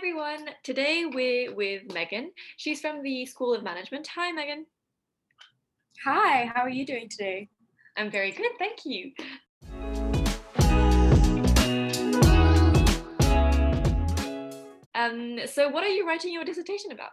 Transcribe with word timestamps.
everyone. 0.00 0.48
Today 0.62 1.04
we're 1.04 1.54
with 1.54 1.92
Megan. 1.92 2.30
She's 2.56 2.80
from 2.80 3.02
the 3.02 3.26
School 3.26 3.52
of 3.52 3.62
Management. 3.62 4.08
Hi, 4.14 4.32
Megan. 4.32 4.64
Hi, 6.06 6.50
how 6.54 6.62
are 6.62 6.70
you 6.70 6.86
doing 6.86 7.10
today? 7.10 7.50
I'm 7.98 8.10
very 8.10 8.30
good, 8.30 8.50
thank 8.58 8.86
you. 8.86 9.12
Um, 14.94 15.40
so, 15.44 15.68
what 15.68 15.84
are 15.84 15.88
you 15.88 16.08
writing 16.08 16.32
your 16.32 16.44
dissertation 16.44 16.92
about? 16.92 17.10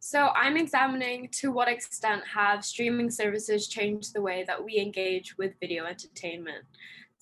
So, 0.00 0.30
I'm 0.34 0.56
examining 0.56 1.28
to 1.40 1.52
what 1.52 1.68
extent 1.68 2.22
have 2.34 2.64
streaming 2.64 3.12
services 3.12 3.68
changed 3.68 4.12
the 4.12 4.22
way 4.22 4.42
that 4.48 4.64
we 4.64 4.78
engage 4.78 5.38
with 5.38 5.52
video 5.60 5.84
entertainment. 5.84 6.64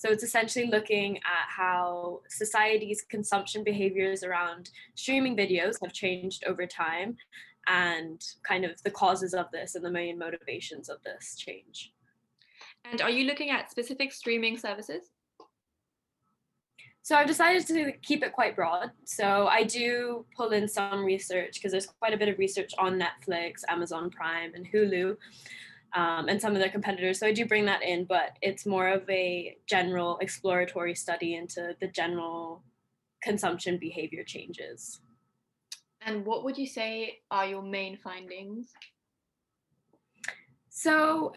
So 0.02 0.10
it's 0.10 0.24
essentially 0.24 0.66
looking 0.66 1.18
at 1.18 1.46
how 1.46 2.22
society's 2.28 3.02
consumption 3.08 3.62
behaviors 3.62 4.24
around 4.24 4.70
streaming 4.96 5.36
videos 5.36 5.76
have 5.80 5.92
changed 5.92 6.42
over 6.48 6.66
time 6.66 7.16
and 7.68 8.20
kind 8.42 8.64
of 8.64 8.82
the 8.82 8.90
causes 8.90 9.32
of 9.32 9.46
this 9.52 9.76
and 9.76 9.84
the 9.84 9.92
main 9.92 10.18
motivations 10.18 10.88
of 10.88 11.00
this 11.04 11.36
change. 11.36 11.92
And 12.90 13.00
are 13.00 13.10
you 13.10 13.26
looking 13.26 13.50
at 13.50 13.70
specific 13.70 14.12
streaming 14.12 14.58
services? 14.58 15.10
So 17.02 17.14
I've 17.14 17.28
decided 17.28 17.64
to 17.68 17.92
keep 18.02 18.24
it 18.24 18.32
quite 18.32 18.56
broad. 18.56 18.90
So 19.04 19.46
I 19.46 19.62
do 19.62 20.26
pull 20.36 20.50
in 20.50 20.66
some 20.66 21.04
research 21.04 21.54
because 21.54 21.70
there's 21.70 21.86
quite 21.86 22.12
a 22.12 22.18
bit 22.18 22.28
of 22.28 22.40
research 22.40 22.72
on 22.76 23.00
Netflix, 23.00 23.62
Amazon 23.68 24.10
Prime, 24.10 24.52
and 24.56 24.66
Hulu 24.66 25.16
um, 25.94 26.28
and 26.28 26.40
some 26.40 26.52
of 26.52 26.58
their 26.58 26.70
competitors. 26.70 27.18
So 27.18 27.26
I 27.26 27.32
do 27.32 27.46
bring 27.46 27.66
that 27.66 27.82
in, 27.82 28.04
but 28.04 28.36
it's 28.40 28.66
more 28.66 28.88
of 28.88 29.08
a 29.10 29.56
general 29.66 30.18
exploratory 30.20 30.94
study 30.94 31.34
into 31.34 31.76
the 31.80 31.88
general 31.88 32.62
consumption 33.22 33.78
behavior 33.78 34.24
changes. 34.24 35.00
And 36.04 36.24
what 36.26 36.44
would 36.44 36.58
you 36.58 36.66
say 36.66 37.20
are 37.30 37.46
your 37.46 37.62
main 37.62 37.96
findings? 37.96 38.72
So, 40.68 41.34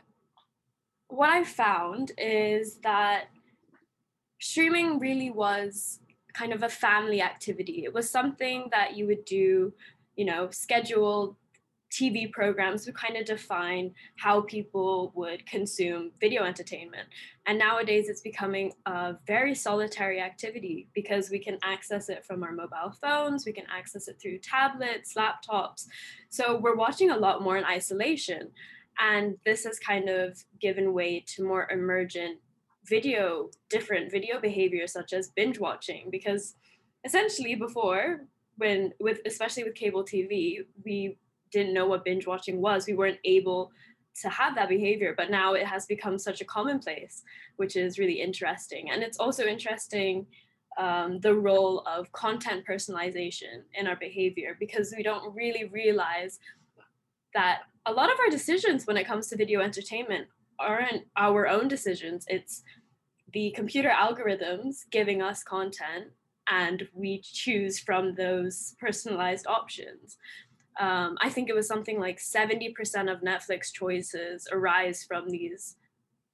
what 1.08 1.30
I 1.30 1.44
found 1.44 2.14
is 2.18 2.80
that 2.80 3.26
streaming 4.42 4.98
really 4.98 5.30
was 5.30 6.00
kind 6.34 6.52
of 6.52 6.64
a 6.64 6.70
family 6.70 7.22
activity. 7.22 7.84
It 7.86 7.94
was 7.94 8.10
something 8.10 8.70
that 8.72 8.98
you 8.98 9.06
would 9.08 9.24
do, 9.26 9.74
you 10.16 10.26
know, 10.26 10.50
scheduled 10.50 11.36
TV 11.96 12.30
programs 12.30 12.86
would 12.86 12.96
kind 12.96 13.16
of 13.16 13.26
define 13.26 13.94
how 14.18 14.42
people 14.42 15.14
would 15.16 15.46
consume 15.46 16.12
video 16.20 16.44
entertainment. 16.44 17.08
And 17.46 17.58
nowadays 17.58 18.10
it's 18.10 18.22
becoming 18.22 18.74
a 18.86 19.16
very 19.26 19.56
solitary 19.56 20.20
activity 20.20 20.90
because 20.94 21.30
we 21.30 21.40
can 21.40 21.58
access 21.64 22.10
it 22.10 22.26
from 22.26 22.44
our 22.44 22.52
mobile 22.52 22.94
phones, 23.02 23.46
we 23.46 23.54
can 23.54 23.66
access 23.70 24.10
it 24.10 24.18
through 24.22 24.40
tablets, 24.40 25.14
laptops. 25.14 25.86
So 26.30 26.58
we're 26.58 26.76
watching 26.76 27.12
a 27.12 27.18
lot 27.18 27.42
more 27.42 27.58
in 27.58 27.64
isolation. 27.64 28.52
And 29.00 29.38
this 29.46 29.64
has 29.64 29.80
kind 29.80 30.10
of 30.10 30.38
given 30.60 30.94
way 30.94 31.24
to 31.28 31.44
more 31.44 31.70
emergent 31.72 32.40
video, 32.86 33.50
different 33.70 34.12
video 34.12 34.40
behaviors 34.40 34.92
such 34.92 35.14
as 35.14 35.30
binge 35.30 35.60
watching, 35.60 36.10
because 36.12 36.56
essentially 37.06 37.56
before, 37.56 38.26
when 38.58 38.94
with 39.00 39.20
especially 39.26 39.64
with 39.64 39.76
cable 39.76 40.04
TV, 40.04 40.60
we 40.86 41.18
didn't 41.56 41.74
know 41.74 41.88
what 41.88 42.04
binge 42.04 42.28
watching 42.28 42.60
was, 42.60 42.86
we 42.86 42.96
weren't 42.96 43.20
able 43.24 43.72
to 44.22 44.30
have 44.30 44.56
that 44.56 44.70
behavior. 44.70 45.14
But 45.16 45.32
now 45.32 45.54
it 45.54 45.66
has 45.66 45.86
become 45.86 46.20
such 46.20 46.42
a 46.42 46.46
commonplace, 46.46 47.24
which 47.56 47.76
is 47.76 47.98
really 47.98 48.22
interesting. 48.22 48.92
And 48.92 49.02
it's 49.02 49.18
also 49.18 49.46
interesting 49.46 50.28
um, 50.78 51.22
the 51.22 51.34
role 51.34 51.80
of 51.88 52.12
content 52.12 52.66
personalization 52.70 53.64
in 53.74 53.88
our 53.88 53.96
behavior 53.96 54.58
because 54.60 54.94
we 54.96 55.04
don't 55.04 55.34
really 55.34 55.66
realize 55.66 56.40
that 57.34 57.62
a 57.86 57.94
lot 57.94 58.12
of 58.12 58.20
our 58.20 58.30
decisions 58.30 58.86
when 58.86 58.98
it 58.98 59.08
comes 59.08 59.28
to 59.28 59.38
video 59.38 59.62
entertainment 59.62 60.28
aren't 60.60 61.04
our 61.16 61.48
own 61.48 61.70
decisions. 61.70 62.26
It's 62.28 62.64
the 63.32 63.52
computer 63.52 63.90
algorithms 63.90 64.80
giving 64.92 65.22
us 65.22 65.44
content 65.44 66.08
and 66.50 66.88
we 66.94 67.22
choose 67.24 67.80
from 67.80 68.16
those 68.16 68.76
personalized 68.80 69.48
options 69.48 70.18
um, 70.80 71.18
I 71.22 71.30
think 71.30 71.50
it 71.50 71.56
was 71.56 71.68
something 71.68 72.00
like 72.00 72.20
70% 72.20 72.74
of 73.12 73.22
Netflix 73.22 73.72
choices 73.72 74.48
arise 74.52 75.04
from 75.04 75.30
these 75.30 75.78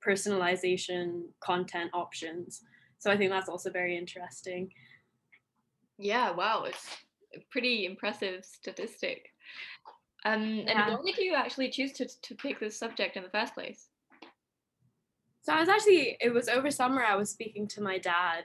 personalization 0.05 1.23
content 1.41 1.91
options. 1.93 2.61
So 2.97 3.11
I 3.11 3.17
think 3.17 3.31
that's 3.31 3.49
also 3.49 3.69
very 3.69 3.97
interesting. 3.97 4.71
Yeah, 5.97 6.31
wow, 6.31 6.63
it's 6.63 6.85
a 7.35 7.39
pretty 7.51 7.85
impressive 7.85 8.43
statistic. 8.43 9.27
Um, 10.25 10.41
and 10.41 10.67
yeah. 10.67 10.89
why 10.89 10.97
did 11.05 11.17
you 11.17 11.35
actually 11.35 11.69
choose 11.69 11.91
to, 11.93 12.07
to 12.23 12.35
pick 12.35 12.59
this 12.59 12.77
subject 12.77 13.17
in 13.17 13.23
the 13.23 13.29
first 13.29 13.53
place? 13.53 13.87
So 15.43 15.53
I 15.53 15.59
was 15.59 15.69
actually, 15.69 16.17
it 16.19 16.31
was 16.31 16.47
over 16.47 16.69
summer, 16.69 17.03
I 17.03 17.15
was 17.15 17.29
speaking 17.29 17.67
to 17.69 17.81
my 17.81 17.97
dad 17.97 18.43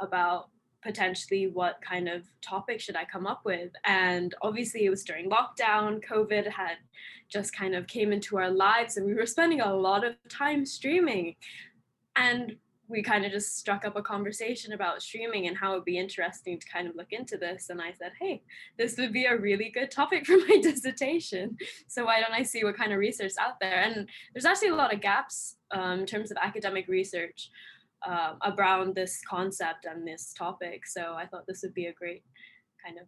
about 0.00 0.50
potentially 0.86 1.48
what 1.48 1.80
kind 1.82 2.08
of 2.08 2.22
topic 2.40 2.80
should 2.80 2.96
I 2.96 3.04
come 3.04 3.26
up 3.26 3.42
with. 3.44 3.72
And 3.84 4.34
obviously, 4.40 4.84
it 4.84 4.90
was 4.90 5.04
during 5.04 5.28
lockdown. 5.28 6.02
COVID 6.04 6.46
had 6.46 6.76
just 7.28 7.54
kind 7.54 7.74
of 7.74 7.88
came 7.88 8.12
into 8.12 8.38
our 8.38 8.50
lives, 8.50 8.96
and 8.96 9.04
we 9.06 9.14
were 9.14 9.26
spending 9.26 9.60
a 9.60 9.74
lot 9.74 10.04
of 10.04 10.14
time 10.28 10.64
streaming. 10.64 11.34
And 12.14 12.56
we 12.88 13.02
kind 13.02 13.24
of 13.24 13.32
just 13.32 13.58
struck 13.58 13.84
up 13.84 13.96
a 13.96 14.02
conversation 14.02 14.72
about 14.72 15.02
streaming 15.02 15.48
and 15.48 15.56
how 15.56 15.72
it 15.72 15.74
would 15.76 15.84
be 15.84 15.98
interesting 15.98 16.58
to 16.58 16.68
kind 16.68 16.86
of 16.86 16.94
look 16.94 17.10
into 17.10 17.36
this. 17.36 17.68
And 17.68 17.82
I 17.82 17.92
said, 17.92 18.12
hey, 18.20 18.42
this 18.78 18.96
would 18.96 19.12
be 19.12 19.24
a 19.24 19.36
really 19.36 19.70
good 19.74 19.90
topic 19.90 20.24
for 20.26 20.36
my 20.48 20.60
dissertation. 20.62 21.56
So 21.88 22.04
why 22.04 22.20
don't 22.20 22.32
I 22.32 22.42
see 22.42 22.62
what 22.62 22.76
kind 22.76 22.92
of 22.92 23.00
research 23.00 23.32
out 23.40 23.58
there? 23.60 23.82
And 23.82 24.08
there's 24.32 24.44
actually 24.44 24.68
a 24.68 24.76
lot 24.76 24.94
of 24.94 25.00
gaps 25.00 25.56
um, 25.72 26.00
in 26.00 26.06
terms 26.06 26.30
of 26.30 26.36
academic 26.40 26.86
research 26.86 27.50
uh, 28.04 28.34
around 28.44 28.94
this 28.94 29.20
concept 29.28 29.84
and 29.84 30.06
this 30.06 30.34
topic. 30.36 30.86
So 30.86 31.14
I 31.14 31.26
thought 31.26 31.46
this 31.46 31.62
would 31.62 31.74
be 31.74 31.86
a 31.86 31.92
great 31.92 32.22
kind 32.84 32.98
of 32.98 33.06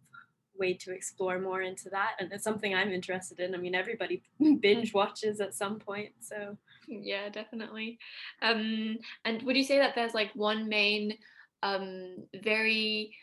way 0.57 0.73
to 0.73 0.93
explore 0.93 1.39
more 1.39 1.61
into 1.61 1.89
that. 1.89 2.11
And 2.19 2.31
it's 2.31 2.43
something 2.43 2.75
I'm 2.75 2.91
interested 2.91 3.39
in. 3.39 3.55
I 3.55 3.57
mean, 3.57 3.75
everybody 3.75 4.21
binge 4.59 4.93
watches 4.93 5.39
at 5.39 5.55
some 5.55 5.79
point. 5.79 6.11
So 6.19 6.57
yeah, 6.87 7.29
definitely. 7.29 7.99
Um, 8.41 8.97
and 9.25 9.41
would 9.43 9.55
you 9.55 9.63
say 9.63 9.77
that 9.77 9.95
there's 9.95 10.13
like 10.13 10.31
one 10.35 10.67
main, 10.67 11.17
um, 11.63 12.17
very 12.43 13.15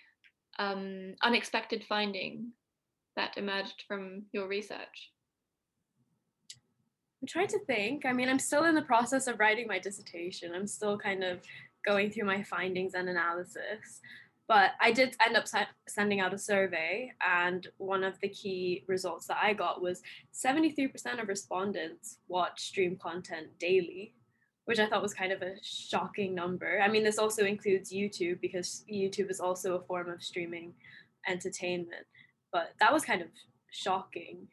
um, 0.59 1.15
unexpected 1.23 1.85
finding 1.89 2.53
that 3.17 3.37
emerged 3.37 3.85
from 3.87 4.25
your 4.33 4.49
research? 4.49 5.13
I'm 7.27 7.29
trying 7.29 7.49
to 7.49 7.65
think. 7.65 8.07
I 8.07 8.13
mean, 8.13 8.29
I'm 8.29 8.39
still 8.39 8.67
in 8.67 8.77
the 8.77 8.83
process 8.83 9.27
of 9.27 9.41
writing 9.41 9.67
my 9.67 9.81
dissertation. 9.81 10.55
I'm 10.55 10.69
still 10.69 10.97
kind 10.97 11.25
of 11.25 11.41
going 11.85 12.09
through 12.09 12.27
my 12.27 12.45
findings 12.45 12.95
and 12.95 13.09
analysis. 13.09 14.01
But 14.47 14.71
I 14.81 14.93
did 14.93 15.17
end 15.27 15.37
up 15.37 15.47
sending 15.89 16.21
out 16.21 16.33
a 16.33 16.39
survey, 16.39 17.11
and 17.29 17.67
one 17.79 18.05
of 18.05 18.15
the 18.21 18.29
key 18.29 18.85
results 18.87 19.27
that 19.27 19.39
I 19.43 19.55
got 19.55 19.83
was 19.83 20.03
73% 20.33 21.21
of 21.21 21.27
respondents 21.27 22.19
watch 22.29 22.63
stream 22.63 22.97
content 22.97 23.49
daily, 23.59 24.15
which 24.67 24.79
I 24.79 24.87
thought 24.87 25.03
was 25.03 25.13
kind 25.13 25.33
of 25.33 25.43
a 25.43 25.57
shocking 25.65 26.33
number. 26.33 26.81
I 26.81 26.87
mean, 26.87 27.03
this 27.03 27.19
also 27.19 27.45
includes 27.45 27.93
YouTube 27.93 28.41
because 28.41 28.85
YouTube 28.89 29.33
is 29.33 29.41
also 29.41 29.75
a 29.75 29.83
form 29.83 30.11
of 30.11 30.23
streaming 30.23 30.75
entertainment, 31.27 32.07
but 32.53 32.75
that 32.79 32.93
was 32.93 33.05
kind 33.05 33.21
of 33.21 33.27
shocking. 33.73 34.47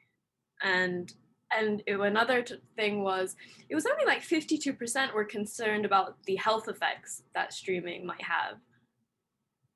And 0.63 1.13
and 1.57 1.83
it, 1.87 1.99
another 1.99 2.41
t- 2.41 2.55
thing 2.75 3.03
was 3.03 3.35
it 3.69 3.75
was 3.75 3.85
only 3.85 4.05
like 4.05 4.21
52% 4.21 5.13
were 5.13 5.25
concerned 5.25 5.85
about 5.85 6.17
the 6.25 6.35
health 6.35 6.67
effects 6.67 7.23
that 7.33 7.53
streaming 7.53 8.05
might 8.05 8.21
have. 8.21 8.57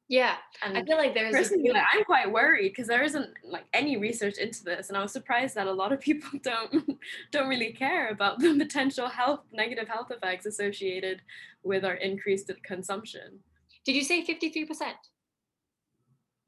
Yeah 0.10 0.36
and 0.64 0.78
i 0.78 0.84
feel 0.84 0.96
like 0.96 1.14
there's 1.14 1.36
personally 1.36 1.70
a- 1.70 1.84
i'm 1.94 2.06
quite 2.06 2.32
worried 2.32 2.70
because 2.70 2.88
there 2.88 3.04
isn't 3.04 3.30
like 3.44 3.66
any 3.74 3.98
research 3.98 4.38
into 4.38 4.64
this 4.64 4.88
and 4.88 4.98
i 4.98 5.02
was 5.02 5.12
surprised 5.12 5.56
that 5.56 5.68
a 5.68 5.72
lot 5.72 5.92
of 5.92 6.00
people 6.00 6.30
don't 6.44 6.98
don't 7.34 7.50
really 7.50 7.74
care 7.74 8.08
about 8.10 8.40
the 8.40 8.56
potential 8.58 9.10
health 9.10 9.42
negative 9.52 9.88
health 9.90 10.10
effects 10.10 10.46
associated 10.46 11.22
with 11.64 11.84
our 11.84 11.96
increased 11.96 12.50
consumption. 12.64 13.40
Did 13.86 13.96
you 13.96 14.04
say 14.04 14.24
53% 14.26 14.94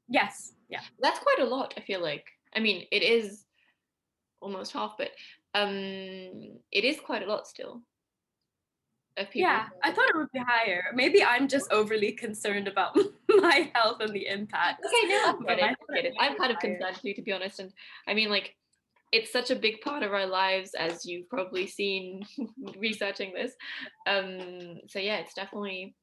yes 0.08 0.52
yeah. 0.70 0.80
That's 1.00 1.18
quite 1.18 1.40
a 1.40 1.44
lot 1.44 1.74
i 1.76 1.80
feel 1.82 2.00
like. 2.00 2.24
I 2.56 2.60
mean 2.60 2.86
it 2.90 3.02
is 3.02 3.44
almost 4.40 4.72
half, 4.72 4.94
but 4.98 5.10
um, 5.54 5.70
it 6.72 6.84
is 6.84 6.98
quite 7.00 7.22
a 7.22 7.26
lot 7.26 7.46
still. 7.46 7.82
Yeah, 9.34 9.66
I 9.82 9.92
thought 9.92 10.08
it 10.08 10.16
would 10.16 10.32
be 10.32 10.40
higher. 10.46 10.84
Maybe 10.94 11.22
I'm 11.22 11.46
just 11.46 11.70
overly 11.72 12.12
concerned 12.12 12.68
about 12.68 12.96
my 13.28 13.70
health 13.74 13.98
and 14.00 14.14
the 14.14 14.26
impact. 14.26 14.84
Okay, 14.84 15.08
no, 15.08 15.38
I 15.46 15.56
get 15.56 15.58
it. 15.58 15.64
I 15.64 15.94
get 15.94 16.04
it. 16.06 16.14
I'm 16.18 16.36
kind 16.36 16.52
of 16.52 16.58
concerned 16.58 16.98
too, 17.02 17.12
to 17.14 17.22
be 17.22 17.32
honest. 17.32 17.60
And 17.60 17.72
I 18.08 18.14
mean, 18.14 18.30
like, 18.30 18.56
it's 19.12 19.32
such 19.32 19.50
a 19.50 19.56
big 19.56 19.80
part 19.80 20.02
of 20.02 20.12
our 20.12 20.26
lives, 20.26 20.74
as 20.74 21.04
you've 21.04 21.28
probably 21.28 21.66
seen 21.66 22.22
researching 22.78 23.32
this. 23.34 23.52
Um, 24.06 24.78
so 24.88 24.98
yeah, 24.98 25.16
it's 25.18 25.34
definitely 25.34 25.96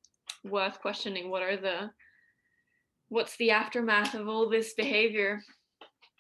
worth 0.44 0.80
questioning. 0.82 1.30
What 1.30 1.44
are 1.44 1.58
the 1.58 1.92
what's 3.10 3.38
the 3.38 3.52
aftermath 3.52 4.14
of 4.14 4.28
all 4.28 4.50
this 4.50 4.74
behavior? 4.74 5.42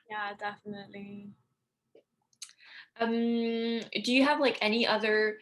Yeah, 0.10 0.34
definitely. 0.40 1.30
Um, 3.00 3.82
do 4.04 4.14
you 4.14 4.24
have 4.24 4.40
like 4.40 4.58
any 4.62 4.88
other 4.88 5.38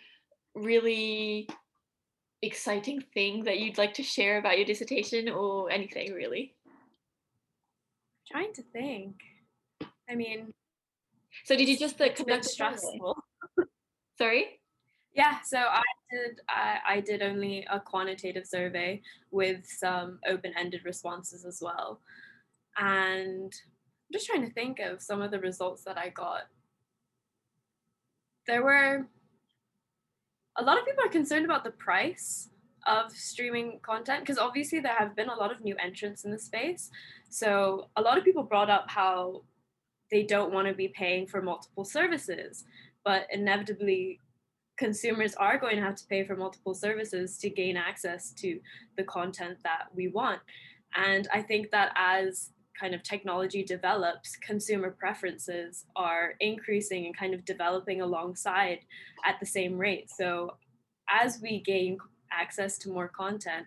really 0.53 1.49
exciting 2.41 3.01
thing 3.13 3.43
that 3.45 3.59
you'd 3.59 3.77
like 3.77 3.93
to 3.95 4.03
share 4.03 4.37
about 4.37 4.57
your 4.57 4.65
dissertation 4.65 5.29
or 5.29 5.69
anything 5.71 6.13
really? 6.13 6.53
I'm 6.67 8.41
trying 8.41 8.53
to 8.53 8.63
think. 8.73 9.15
I 10.09 10.15
mean, 10.15 10.53
so 11.43 11.55
did 11.55 11.67
you 11.67 11.77
just 11.77 11.99
like 11.99 12.15
conduct 12.15 12.45
stressful? 12.45 13.17
Sorry. 14.17 14.59
Yeah, 15.13 15.39
so 15.45 15.57
I 15.57 15.81
did. 16.11 16.41
I, 16.49 16.77
I 16.87 16.99
did 16.99 17.21
only 17.21 17.65
a 17.71 17.79
quantitative 17.79 18.45
survey 18.45 19.01
with 19.31 19.65
some 19.65 20.19
open-ended 20.27 20.81
responses 20.83 21.45
as 21.45 21.61
well, 21.61 22.01
and 22.77 23.53
I'm 23.53 24.13
just 24.13 24.25
trying 24.25 24.45
to 24.45 24.53
think 24.53 24.79
of 24.79 25.01
some 25.01 25.21
of 25.21 25.31
the 25.31 25.39
results 25.39 25.83
that 25.85 25.97
I 25.97 26.09
got. 26.09 26.43
There 28.47 28.63
were 28.63 29.07
a 30.57 30.63
lot 30.63 30.77
of 30.77 30.85
people 30.85 31.03
are 31.03 31.09
concerned 31.09 31.45
about 31.45 31.63
the 31.63 31.71
price 31.71 32.49
of 32.87 33.11
streaming 33.11 33.79
content 33.81 34.21
because 34.21 34.37
obviously 34.37 34.79
there 34.79 34.95
have 34.95 35.15
been 35.15 35.29
a 35.29 35.35
lot 35.35 35.51
of 35.51 35.61
new 35.61 35.75
entrants 35.77 36.23
in 36.23 36.31
the 36.31 36.39
space. 36.39 36.91
So 37.29 37.89
a 37.95 38.01
lot 38.01 38.17
of 38.17 38.23
people 38.23 38.43
brought 38.43 38.69
up 38.69 38.85
how 38.87 39.43
they 40.11 40.23
don't 40.23 40.53
want 40.53 40.67
to 40.67 40.73
be 40.73 40.89
paying 40.89 41.27
for 41.27 41.41
multiple 41.41 41.83
services, 41.83 42.63
but 43.03 43.27
inevitably 43.31 44.19
consumers 44.77 45.33
are 45.35 45.57
going 45.57 45.77
to 45.77 45.81
have 45.81 45.95
to 45.95 46.05
pay 46.07 46.23
for 46.23 46.35
multiple 46.35 46.73
services 46.73 47.37
to 47.39 47.49
gain 47.49 47.75
access 47.77 48.31
to 48.33 48.59
the 48.97 49.03
content 49.03 49.57
that 49.63 49.87
we 49.93 50.09
want. 50.09 50.39
And 50.95 51.27
I 51.33 51.41
think 51.41 51.71
that 51.71 51.91
as 51.95 52.51
kind 52.79 52.93
of 52.93 53.03
technology 53.03 53.63
develops, 53.63 54.35
consumer 54.37 54.91
preferences 54.91 55.85
are 55.95 56.33
increasing 56.39 57.05
and 57.05 57.17
kind 57.17 57.33
of 57.33 57.45
developing 57.45 58.01
alongside 58.01 58.79
at 59.25 59.39
the 59.39 59.45
same 59.45 59.77
rate. 59.77 60.09
So 60.09 60.57
as 61.09 61.39
we 61.41 61.61
gain 61.61 61.97
access 62.31 62.77
to 62.79 62.89
more 62.89 63.07
content, 63.07 63.65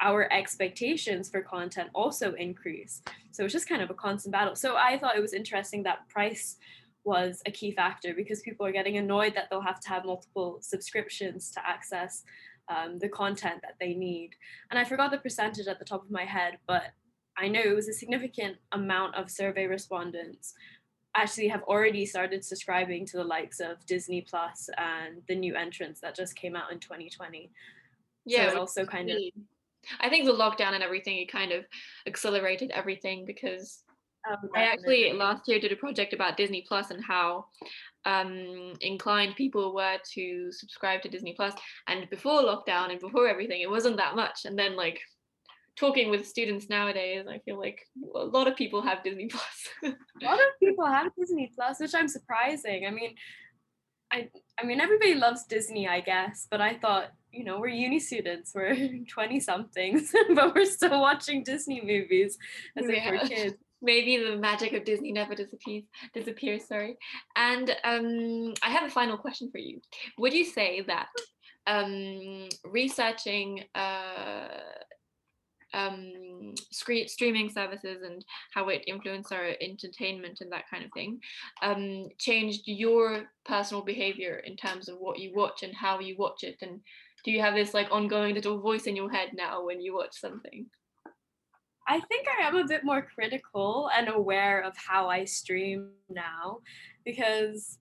our 0.00 0.30
expectations 0.32 1.30
for 1.30 1.40
content 1.40 1.88
also 1.94 2.34
increase. 2.34 3.02
So 3.32 3.44
it's 3.44 3.52
just 3.52 3.68
kind 3.68 3.82
of 3.82 3.90
a 3.90 3.94
constant 3.94 4.32
battle. 4.32 4.54
So 4.54 4.76
I 4.76 4.98
thought 4.98 5.16
it 5.16 5.22
was 5.22 5.32
interesting 5.32 5.82
that 5.84 6.08
price 6.08 6.56
was 7.04 7.40
a 7.46 7.50
key 7.50 7.70
factor 7.70 8.12
because 8.14 8.40
people 8.42 8.66
are 8.66 8.72
getting 8.72 8.98
annoyed 8.98 9.34
that 9.34 9.48
they'll 9.48 9.60
have 9.60 9.80
to 9.80 9.88
have 9.88 10.04
multiple 10.04 10.58
subscriptions 10.60 11.50
to 11.52 11.66
access 11.66 12.24
um, 12.68 12.98
the 12.98 13.08
content 13.08 13.60
that 13.62 13.76
they 13.80 13.94
need. 13.94 14.30
And 14.70 14.78
I 14.78 14.84
forgot 14.84 15.12
the 15.12 15.18
percentage 15.18 15.68
at 15.68 15.78
the 15.78 15.84
top 15.84 16.04
of 16.04 16.10
my 16.10 16.24
head, 16.24 16.58
but 16.66 16.82
I 17.38 17.48
know 17.48 17.60
it 17.60 17.74
was 17.74 17.88
a 17.88 17.92
significant 17.92 18.56
amount 18.72 19.14
of 19.14 19.30
survey 19.30 19.66
respondents 19.66 20.54
actually 21.16 21.48
have 21.48 21.62
already 21.62 22.04
started 22.04 22.44
subscribing 22.44 23.06
to 23.06 23.16
the 23.16 23.24
likes 23.24 23.60
of 23.60 23.84
Disney 23.86 24.20
Plus 24.20 24.68
and 24.76 25.22
the 25.28 25.34
new 25.34 25.54
entrants 25.54 26.00
that 26.00 26.14
just 26.14 26.36
came 26.36 26.54
out 26.54 26.70
in 26.70 26.78
2020. 26.78 27.50
Yeah, 28.24 28.50
so 28.50 28.60
also 28.60 28.84
kind 28.84 29.10
of. 29.10 29.16
I 30.00 30.08
think 30.08 30.26
the 30.26 30.32
lockdown 30.32 30.72
and 30.72 30.82
everything 30.82 31.18
it 31.18 31.30
kind 31.30 31.52
of 31.52 31.64
accelerated 32.06 32.72
everything 32.72 33.24
because 33.24 33.84
oh, 34.28 34.36
I 34.54 34.64
actually 34.64 35.12
last 35.12 35.46
year 35.46 35.60
did 35.60 35.72
a 35.72 35.76
project 35.76 36.12
about 36.12 36.36
Disney 36.36 36.64
Plus 36.66 36.90
and 36.90 37.02
how 37.04 37.46
um, 38.04 38.74
inclined 38.80 39.36
people 39.36 39.74
were 39.74 39.98
to 40.14 40.52
subscribe 40.52 41.02
to 41.02 41.08
Disney 41.08 41.34
Plus. 41.34 41.54
And 41.86 42.10
before 42.10 42.42
lockdown 42.42 42.90
and 42.90 43.00
before 43.00 43.28
everything, 43.28 43.60
it 43.60 43.70
wasn't 43.70 43.96
that 43.98 44.16
much. 44.16 44.44
And 44.44 44.58
then 44.58 44.76
like 44.76 45.00
talking 45.78 46.10
with 46.10 46.26
students 46.26 46.68
nowadays, 46.68 47.26
I 47.28 47.38
feel 47.40 47.58
like 47.58 47.80
a 48.14 48.24
lot 48.24 48.48
of 48.48 48.56
people 48.56 48.82
have 48.82 49.04
Disney 49.04 49.28
Plus. 49.28 49.68
a 49.84 50.24
lot 50.24 50.38
of 50.38 50.58
people 50.60 50.86
have 50.86 51.12
Disney 51.18 51.50
Plus, 51.54 51.80
which 51.80 51.94
I'm 51.94 52.08
surprising. 52.08 52.86
I 52.86 52.90
mean, 52.90 53.14
I 54.10 54.28
I 54.58 54.64
mean 54.64 54.80
everybody 54.80 55.14
loves 55.14 55.44
Disney, 55.44 55.88
I 55.88 56.00
guess, 56.00 56.46
but 56.50 56.60
I 56.60 56.74
thought, 56.74 57.12
you 57.32 57.44
know, 57.44 57.60
we're 57.60 57.68
uni 57.68 58.00
students, 58.00 58.52
we're 58.54 58.74
20 59.08 59.40
somethings, 59.40 60.12
but 60.34 60.54
we're 60.54 60.64
still 60.64 61.00
watching 61.00 61.42
Disney 61.42 61.80
movies 61.80 62.38
as 62.76 62.86
yeah. 62.88 62.96
if 62.96 63.10
we're 63.10 63.28
kids. 63.28 63.54
Maybe 63.82 64.16
the 64.16 64.36
magic 64.36 64.72
of 64.72 64.84
Disney 64.84 65.12
never 65.12 65.34
disappears. 65.34 65.84
Disappears, 66.14 66.66
sorry. 66.66 66.96
And 67.36 67.70
um, 67.84 68.54
I 68.62 68.70
have 68.70 68.84
a 68.84 68.90
final 68.90 69.18
question 69.18 69.50
for 69.52 69.58
you. 69.58 69.80
Would 70.16 70.32
you 70.32 70.46
say 70.46 70.80
that 70.86 71.08
um, 71.66 72.48
researching 72.64 73.64
uh, 73.74 74.48
um, 75.74 76.54
streaming 76.70 77.50
services 77.50 78.02
and 78.04 78.24
how 78.52 78.68
it 78.68 78.84
influenced 78.86 79.32
our 79.32 79.50
entertainment 79.60 80.38
and 80.40 80.50
that 80.52 80.68
kind 80.70 80.84
of 80.84 80.90
thing 80.92 81.18
um, 81.62 82.08
changed 82.18 82.62
your 82.66 83.24
personal 83.44 83.82
behavior 83.82 84.42
in 84.44 84.56
terms 84.56 84.88
of 84.88 84.96
what 84.98 85.18
you 85.18 85.32
watch 85.34 85.62
and 85.62 85.74
how 85.74 85.98
you 85.98 86.16
watch 86.18 86.42
it? 86.42 86.56
And 86.62 86.80
do 87.24 87.30
you 87.30 87.40
have 87.40 87.54
this 87.54 87.74
like 87.74 87.88
ongoing 87.90 88.34
little 88.34 88.60
voice 88.60 88.84
in 88.84 88.96
your 88.96 89.10
head 89.10 89.30
now 89.34 89.64
when 89.64 89.80
you 89.80 89.94
watch 89.94 90.18
something? 90.18 90.66
I 91.88 92.00
think 92.00 92.26
I 92.28 92.46
am 92.46 92.56
a 92.56 92.66
bit 92.66 92.84
more 92.84 93.02
critical 93.02 93.90
and 93.96 94.08
aware 94.08 94.60
of 94.62 94.76
how 94.76 95.08
I 95.08 95.24
stream 95.24 95.90
now 96.08 96.58
because 97.04 97.78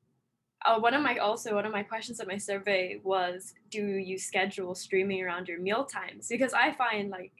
uh, 0.64 0.80
one 0.80 0.94
of 0.94 1.02
my 1.02 1.18
also 1.18 1.56
one 1.56 1.66
of 1.66 1.72
my 1.72 1.84
questions 1.84 2.20
at 2.20 2.28
my 2.28 2.38
survey 2.38 3.00
was 3.04 3.54
do 3.70 3.84
you 3.84 4.18
schedule 4.18 4.76
streaming 4.76 5.24
around 5.24 5.48
your 5.48 5.60
meal 5.60 5.86
times 5.86 6.28
because 6.28 6.54
I 6.54 6.72
find 6.72 7.10
like 7.10 7.32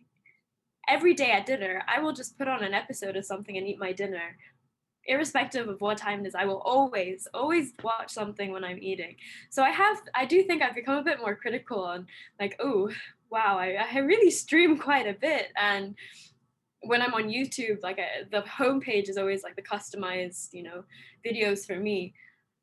every 0.88 1.14
day 1.14 1.32
at 1.32 1.46
dinner, 1.46 1.84
I 1.88 2.00
will 2.00 2.14
just 2.14 2.38
put 2.38 2.48
on 2.48 2.64
an 2.64 2.74
episode 2.74 3.16
of 3.16 3.26
something 3.26 3.58
and 3.58 3.68
eat 3.68 3.80
my 3.80 3.92
dinner. 3.92 4.38
Irrespective 5.08 5.68
of 5.68 5.82
what 5.82 5.98
time 5.98 6.22
it 6.22 6.28
is, 6.28 6.36
I 6.36 6.46
will 6.46 6.62
always, 6.62 7.28
always 7.34 7.74
watch 7.84 8.12
something 8.12 8.52
when 8.52 8.64
I'm 8.64 8.80
eating. 8.82 9.16
So 9.52 9.64
I 9.64 9.70
have, 9.70 9.98
I 10.16 10.26
do 10.26 10.44
think 10.44 10.62
I've 10.62 10.76
become 10.76 10.98
a 10.98 11.04
bit 11.04 11.20
more 11.20 11.36
critical 11.36 11.84
on 11.84 12.08
like, 12.40 12.56
oh, 12.60 12.90
wow, 13.30 13.58
I, 13.60 13.78
I 13.94 14.00
really 14.00 14.32
stream 14.32 14.78
quite 14.78 15.08
a 15.08 15.14
bit. 15.14 15.50
And 15.56 15.96
when 16.82 17.02
I'm 17.02 17.14
on 17.14 17.30
YouTube, 17.30 17.84
like 17.84 18.00
I, 18.00 18.24
the 18.32 18.42
homepage 18.48 19.10
is 19.10 19.18
always 19.18 19.44
like 19.44 19.56
the 19.56 19.62
customized, 19.62 20.54
you 20.54 20.64
know, 20.64 20.84
videos 21.26 21.66
for 21.66 21.80
me. 21.80 22.14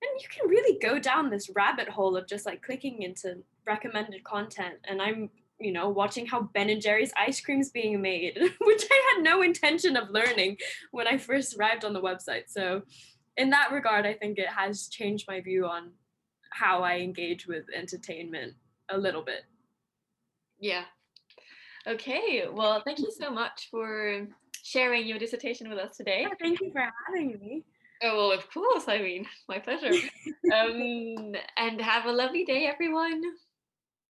And 0.02 0.20
you 0.20 0.28
can 0.28 0.48
really 0.48 0.78
go 0.80 0.98
down 0.98 1.30
this 1.30 1.50
rabbit 1.54 1.88
hole 1.88 2.16
of 2.16 2.26
just 2.26 2.44
like 2.44 2.62
clicking 2.62 3.02
into 3.02 3.36
recommended 3.66 4.24
content. 4.24 4.76
And 4.84 5.00
I'm 5.00 5.30
you 5.62 5.72
know, 5.72 5.88
watching 5.88 6.26
how 6.26 6.42
Ben 6.42 6.70
and 6.70 6.82
Jerry's 6.82 7.12
ice 7.16 7.40
cream 7.40 7.60
is 7.60 7.70
being 7.70 8.00
made, 8.00 8.38
which 8.60 8.84
I 8.90 9.14
had 9.14 9.22
no 9.22 9.42
intention 9.42 9.96
of 9.96 10.10
learning 10.10 10.58
when 10.90 11.06
I 11.06 11.18
first 11.18 11.56
arrived 11.56 11.84
on 11.84 11.92
the 11.92 12.00
website. 12.00 12.48
So, 12.48 12.82
in 13.36 13.50
that 13.50 13.72
regard, 13.72 14.04
I 14.04 14.14
think 14.14 14.38
it 14.38 14.48
has 14.48 14.88
changed 14.88 15.26
my 15.26 15.40
view 15.40 15.66
on 15.66 15.92
how 16.50 16.82
I 16.82 16.98
engage 16.98 17.46
with 17.46 17.64
entertainment 17.74 18.54
a 18.90 18.98
little 18.98 19.22
bit. 19.22 19.44
Yeah. 20.60 20.84
Okay. 21.86 22.44
Well, 22.52 22.82
thank 22.84 22.98
you 22.98 23.10
so 23.10 23.30
much 23.30 23.68
for 23.70 24.28
sharing 24.62 25.06
your 25.06 25.18
dissertation 25.18 25.68
with 25.68 25.78
us 25.78 25.96
today. 25.96 26.26
Yeah, 26.28 26.34
thank 26.40 26.60
you 26.60 26.70
for 26.70 26.88
having 27.06 27.38
me. 27.40 27.64
Oh, 28.02 28.16
well, 28.16 28.32
of 28.32 28.50
course. 28.52 28.84
I 28.88 28.98
mean, 28.98 29.26
my 29.48 29.58
pleasure. 29.58 29.90
um, 30.54 31.34
and 31.56 31.80
have 31.80 32.06
a 32.06 32.12
lovely 32.12 32.44
day, 32.44 32.66
everyone. 32.66 33.22